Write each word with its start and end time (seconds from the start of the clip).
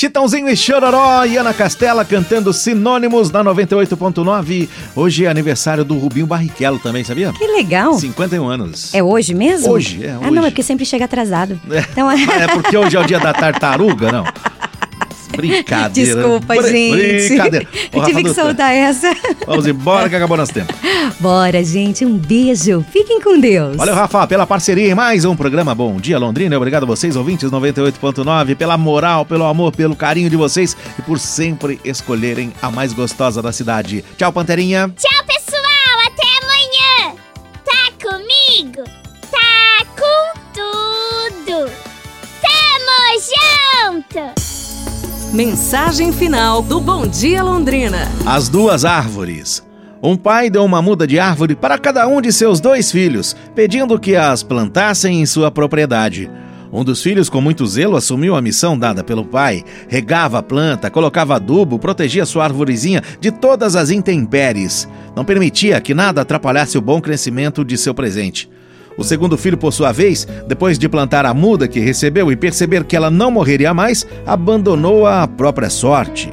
Chitãozinho 0.00 0.48
e 0.48 0.56
Chororó 0.56 1.26
e 1.26 1.36
Ana 1.36 1.52
Castela 1.52 2.06
cantando 2.06 2.54
Sinônimos 2.54 3.30
na 3.30 3.44
98.9. 3.44 4.66
Hoje 4.96 5.26
é 5.26 5.28
aniversário 5.28 5.84
do 5.84 5.98
Rubinho 5.98 6.26
Barrichello 6.26 6.78
também, 6.78 7.04
sabia? 7.04 7.34
Que 7.34 7.46
legal. 7.46 7.92
51 7.92 8.48
anos. 8.48 8.94
É 8.94 9.02
hoje 9.02 9.34
mesmo? 9.34 9.70
Hoje, 9.70 10.02
é 10.02 10.16
hoje. 10.16 10.26
Ah, 10.26 10.30
não, 10.30 10.42
é 10.42 10.48
porque 10.48 10.62
sempre 10.62 10.86
chega 10.86 11.04
atrasado. 11.04 11.60
É, 11.70 11.80
então... 11.80 12.08
é 12.16 12.48
porque 12.48 12.74
hoje 12.78 12.96
é 12.96 13.00
o 13.00 13.04
dia 13.04 13.20
da 13.20 13.34
tartaruga, 13.34 14.10
não? 14.10 14.24
Brincadeira. 15.40 16.14
Desculpa, 16.14 16.54
Br 16.54 16.68
gente. 16.68 17.28
Brincadeira. 17.28 17.68
Eu 17.92 18.04
tive 18.04 18.24
que 18.24 18.34
soltar 18.34 18.74
essa. 18.74 19.14
Vamos 19.46 19.66
embora 19.66 20.08
que 20.08 20.16
acabou 20.16 20.36
nosso 20.36 20.52
tempo. 20.52 20.72
Bora, 21.18 21.62
gente. 21.64 22.04
Um 22.04 22.16
beijo. 22.16 22.84
Fiquem 22.90 23.20
com 23.20 23.38
Deus. 23.38 23.76
Valeu, 23.76 23.94
Rafa, 23.94 24.26
pela 24.26 24.46
parceria 24.46 24.90
em 24.90 24.94
mais 24.94 25.24
um 25.24 25.36
programa 25.36 25.74
Bom 25.74 25.96
Dia 25.96 26.18
Londrina. 26.18 26.56
Obrigado 26.56 26.84
a 26.84 26.86
vocês, 26.86 27.16
ouvintes 27.16 27.50
98.9, 27.50 28.54
pela 28.56 28.76
moral, 28.76 29.24
pelo 29.24 29.44
amor, 29.44 29.72
pelo 29.72 29.96
carinho 29.96 30.30
de 30.30 30.36
vocês 30.36 30.76
e 30.98 31.02
por 31.02 31.18
sempre 31.18 31.80
escolherem 31.84 32.52
a 32.60 32.70
mais 32.70 32.92
gostosa 32.92 33.42
da 33.42 33.52
cidade. 33.52 34.04
Tchau, 34.16 34.32
Panterinha. 34.32 34.92
Tchau, 34.96 35.24
pessoal. 35.26 35.60
Até 36.06 36.26
amanhã. 36.44 37.16
Tá 37.64 38.08
comigo? 38.08 38.84
Tá 39.30 39.84
com 39.96 40.40
tudo. 40.54 41.70
Tamo 42.40 43.94
junto. 43.94 44.59
Mensagem 45.32 46.12
final 46.12 46.60
do 46.60 46.80
Bom 46.80 47.06
Dia 47.06 47.40
Londrina. 47.44 48.08
As 48.26 48.48
duas 48.48 48.84
árvores. 48.84 49.64
Um 50.02 50.16
pai 50.16 50.50
deu 50.50 50.64
uma 50.64 50.82
muda 50.82 51.06
de 51.06 51.20
árvore 51.20 51.54
para 51.54 51.78
cada 51.78 52.08
um 52.08 52.20
de 52.20 52.32
seus 52.32 52.58
dois 52.58 52.90
filhos, 52.90 53.36
pedindo 53.54 53.96
que 53.96 54.16
as 54.16 54.42
plantassem 54.42 55.20
em 55.20 55.26
sua 55.26 55.48
propriedade. 55.48 56.28
Um 56.72 56.82
dos 56.82 57.00
filhos, 57.00 57.28
com 57.28 57.40
muito 57.40 57.64
zelo, 57.64 57.96
assumiu 57.96 58.34
a 58.34 58.42
missão 58.42 58.76
dada 58.76 59.04
pelo 59.04 59.24
pai. 59.24 59.62
Regava 59.88 60.38
a 60.40 60.42
planta, 60.42 60.90
colocava 60.90 61.36
adubo, 61.36 61.78
protegia 61.78 62.26
sua 62.26 62.42
arvorezinha 62.42 63.00
de 63.20 63.30
todas 63.30 63.76
as 63.76 63.90
intempéries. 63.90 64.88
Não 65.14 65.24
permitia 65.24 65.80
que 65.80 65.94
nada 65.94 66.22
atrapalhasse 66.22 66.76
o 66.76 66.82
bom 66.82 67.00
crescimento 67.00 67.64
de 67.64 67.78
seu 67.78 67.94
presente. 67.94 68.50
O 69.00 69.02
segundo 69.02 69.38
filho, 69.38 69.56
por 69.56 69.72
sua 69.72 69.92
vez, 69.92 70.28
depois 70.46 70.78
de 70.78 70.86
plantar 70.86 71.24
a 71.24 71.32
muda 71.32 71.66
que 71.66 71.80
recebeu 71.80 72.30
e 72.30 72.36
perceber 72.36 72.84
que 72.84 72.94
ela 72.94 73.10
não 73.10 73.30
morreria 73.30 73.72
mais, 73.72 74.06
abandonou-a 74.26 75.22
à 75.22 75.26
própria 75.26 75.70
sorte. 75.70 76.30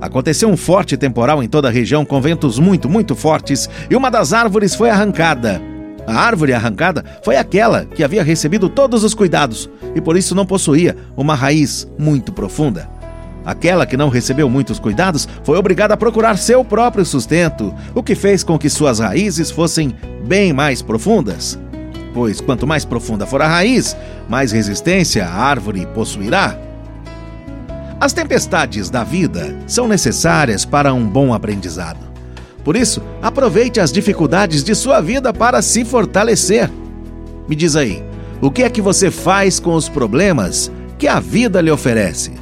Aconteceu 0.00 0.48
um 0.48 0.56
forte 0.56 0.96
temporal 0.96 1.40
em 1.40 1.48
toda 1.48 1.68
a 1.68 1.70
região 1.70 2.04
com 2.04 2.20
ventos 2.20 2.58
muito, 2.58 2.88
muito 2.90 3.14
fortes 3.14 3.70
e 3.88 3.94
uma 3.94 4.10
das 4.10 4.32
árvores 4.32 4.74
foi 4.74 4.90
arrancada. 4.90 5.62
A 6.04 6.14
árvore 6.14 6.52
arrancada 6.52 7.04
foi 7.22 7.36
aquela 7.36 7.84
que 7.84 8.02
havia 8.02 8.24
recebido 8.24 8.68
todos 8.68 9.04
os 9.04 9.14
cuidados 9.14 9.70
e 9.94 10.00
por 10.00 10.16
isso 10.16 10.34
não 10.34 10.44
possuía 10.44 10.96
uma 11.16 11.36
raiz 11.36 11.88
muito 11.96 12.32
profunda. 12.32 12.90
Aquela 13.46 13.86
que 13.86 13.96
não 13.96 14.08
recebeu 14.08 14.50
muitos 14.50 14.80
cuidados 14.80 15.28
foi 15.44 15.56
obrigada 15.56 15.94
a 15.94 15.96
procurar 15.96 16.38
seu 16.38 16.64
próprio 16.64 17.04
sustento, 17.04 17.72
o 17.94 18.02
que 18.02 18.16
fez 18.16 18.42
com 18.42 18.58
que 18.58 18.68
suas 18.68 18.98
raízes 18.98 19.48
fossem 19.48 19.94
bem 20.26 20.52
mais 20.52 20.82
profundas 20.82 21.56
pois 22.14 22.40
quanto 22.40 22.66
mais 22.66 22.84
profunda 22.84 23.26
for 23.26 23.42
a 23.42 23.48
raiz, 23.48 23.96
mais 24.28 24.52
resistência 24.52 25.26
a 25.26 25.34
árvore 25.34 25.84
possuirá. 25.92 26.56
As 28.00 28.12
tempestades 28.12 28.88
da 28.88 29.02
vida 29.02 29.54
são 29.66 29.88
necessárias 29.88 30.64
para 30.64 30.94
um 30.94 31.06
bom 31.06 31.34
aprendizado. 31.34 32.14
Por 32.62 32.76
isso, 32.76 33.02
aproveite 33.20 33.80
as 33.80 33.92
dificuldades 33.92 34.64
de 34.64 34.74
sua 34.74 35.00
vida 35.00 35.32
para 35.32 35.60
se 35.60 35.84
fortalecer. 35.84 36.70
Me 37.48 37.54
diz 37.54 37.76
aí, 37.76 38.02
o 38.40 38.50
que 38.50 38.62
é 38.62 38.70
que 38.70 38.80
você 38.80 39.10
faz 39.10 39.60
com 39.60 39.74
os 39.74 39.88
problemas 39.88 40.70
que 40.98 41.06
a 41.06 41.20
vida 41.20 41.60
lhe 41.60 41.70
oferece? 41.70 42.32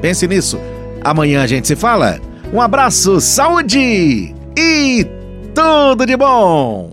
Pense 0.00 0.26
nisso. 0.26 0.58
Amanhã 1.04 1.42
a 1.42 1.46
gente 1.46 1.66
se 1.66 1.76
fala. 1.76 2.20
Um 2.52 2.60
abraço, 2.60 3.20
saúde 3.20 4.34
e 4.56 5.06
tudo 5.54 6.06
de 6.06 6.16
bom! 6.16 6.80